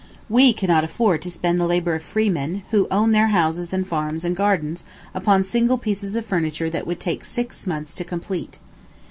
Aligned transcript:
We 0.29 0.51
cannot 0.51 0.83
afford 0.83 1.21
to 1.21 1.29
spend 1.29 1.59
the 1.59 1.67
labor 1.67 1.93
of 1.93 2.01
freemen, 2.01 2.63
who 2.71 2.87
own 2.89 3.11
their 3.11 3.27
houses 3.27 3.71
and 3.71 3.85
farms 3.85 4.25
and 4.25 4.35
gardens, 4.35 4.83
upon 5.13 5.43
single 5.43 5.77
pieces 5.77 6.15
of 6.15 6.25
furniture 6.25 6.71
that 6.71 6.87
would 6.87 6.99
take 6.99 7.23
six 7.23 7.67
months 7.67 7.93
to 7.93 8.03
complete. 8.03 8.57